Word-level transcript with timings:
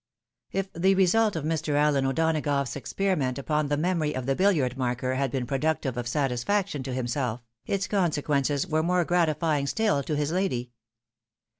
If 0.51 0.73
the 0.73 0.95
result 0.95 1.35
of 1.35 1.43
Mr. 1.45 1.75
Allen 1.75 2.07
O'Donagough's 2.07 2.75
experiment 2.75 3.37
upon 3.37 3.67
the 3.67 3.77
memory 3.77 4.15
of 4.15 4.25
the 4.25 4.35
billiard 4.35 4.75
marker 4.75 5.13
had 5.13 5.29
been 5.29 5.45
productive 5.45 5.95
of 5.95 6.07
satis 6.07 6.43
faction 6.43 6.81
to 6.81 6.93
himself, 6.95 7.45
its 7.67 7.85
consequences 7.87 8.65
were 8.65 8.81
more 8.81 9.05
gratifying 9.05 9.67
still 9.67 10.01
to 10.01 10.15
his 10.15 10.31
lady. 10.31 10.71